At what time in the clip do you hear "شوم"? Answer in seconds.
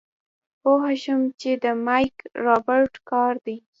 1.01-1.21